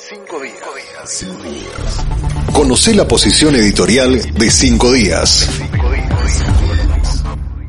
[0.00, 1.26] Cinco días.
[2.52, 5.50] Conoce la posición editorial de Cinco días.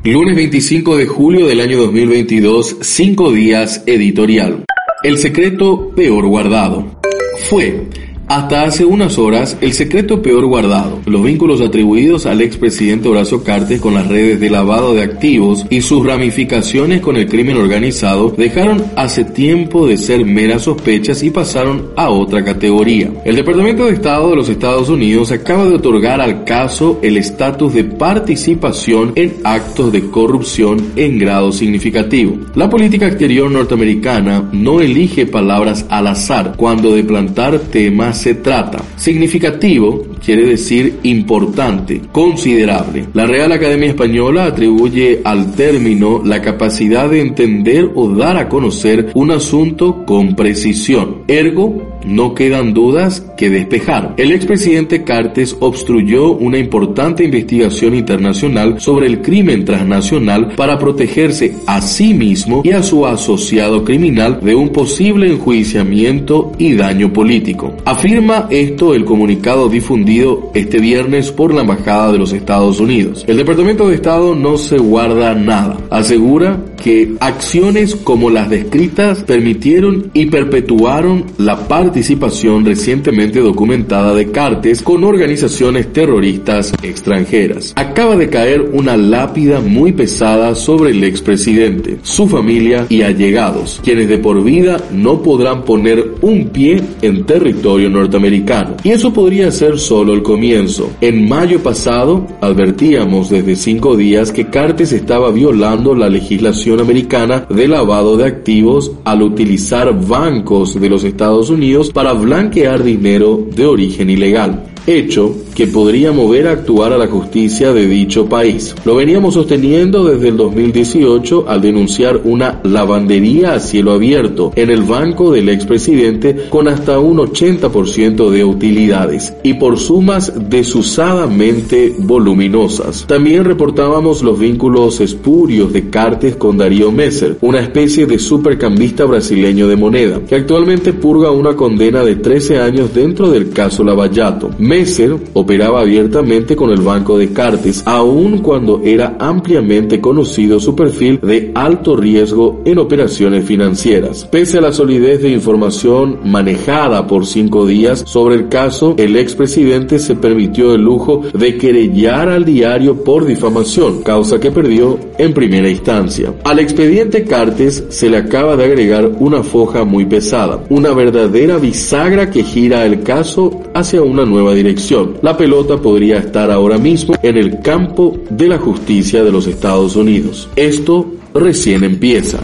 [0.04, 4.64] Lunes 25 de julio del año 2022, Cinco días editorial.
[5.02, 7.00] El secreto peor guardado.
[7.48, 7.88] Fue
[8.28, 13.80] hasta hace unas horas, el secreto peor guardado, los vínculos atribuidos al expresidente Horacio Cartes
[13.80, 18.84] con las redes de lavado de activos y sus ramificaciones con el crimen organizado dejaron
[18.94, 23.10] hace tiempo de ser meras sospechas y pasaron a otra categoría.
[23.24, 27.74] El Departamento de Estado de los Estados Unidos acaba de otorgar al caso el estatus
[27.74, 32.38] de participación en actos de corrupción en grado significativo.
[32.54, 38.80] La política exterior norteamericana no elige palabras al azar cuando de plantar temas se trata.
[38.96, 43.06] Significativo quiere decir importante, considerable.
[43.14, 49.10] La Real Academia Española atribuye al término la capacidad de entender o dar a conocer
[49.14, 51.22] un asunto con precisión.
[51.28, 54.14] Ergo, no quedan dudas que despejar.
[54.16, 61.80] El expresidente Cartes obstruyó una importante investigación internacional sobre el crimen transnacional para protegerse a
[61.80, 67.74] sí mismo y a su asociado criminal de un posible enjuiciamiento y daño político.
[67.84, 73.24] Afirma esto el comunicado difundido este viernes por la Embajada de los Estados Unidos.
[73.28, 75.78] El Departamento de Estado no se guarda nada.
[75.88, 84.82] Asegura que acciones como las descritas permitieron y perpetuaron la participación recientemente documentada de Cartes
[84.82, 87.72] con organizaciones terroristas extranjeras.
[87.76, 94.08] Acaba de caer una lápida muy pesada sobre el expresidente, su familia y allegados, quienes
[94.08, 98.76] de por vida no podrán poner un pie en territorio norteamericano.
[98.82, 100.79] Y eso podría ser solo el comienzo.
[101.00, 107.68] En mayo pasado advertíamos desde cinco días que Cartes estaba violando la legislación Americana de
[107.68, 114.10] lavado de activos al utilizar bancos de los Estados Unidos para blanquear dinero de origen
[114.10, 114.64] ilegal.
[114.86, 118.74] Hecho que podría mover a actuar a la justicia de dicho país.
[118.86, 124.84] Lo veníamos sosteniendo desde el 2018 al denunciar una lavandería a cielo abierto en el
[124.84, 133.04] banco del expresidente con hasta un 80% de utilidades y por sumas desusadamente voluminosas.
[133.06, 139.68] También reportábamos los vínculos espurios de Cartes con Darío Messer, una especie de supercambista brasileño
[139.68, 144.48] de moneda, que actualmente purga una condena de 13 años dentro del caso Lavallato.
[144.58, 145.18] Messer
[145.50, 151.50] operaba abiertamente con el banco de Cartes, aun cuando era ampliamente conocido su perfil de
[151.56, 154.28] alto riesgo en operaciones financieras.
[154.30, 159.98] Pese a la solidez de información manejada por cinco días sobre el caso, el expresidente
[159.98, 165.68] se permitió el lujo de querellar al diario por difamación, causa que perdió en primera
[165.68, 166.32] instancia.
[166.44, 172.30] Al expediente Cartes se le acaba de agregar una foja muy pesada, una verdadera bisagra
[172.30, 175.16] que gira el caso hacia una nueva dirección.
[175.36, 180.48] Pelota podría estar ahora mismo en el campo de la justicia de los Estados Unidos.
[180.56, 182.40] Esto recién empieza.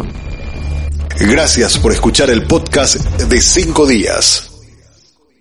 [1.19, 4.46] Gracias por escuchar el podcast de cinco días.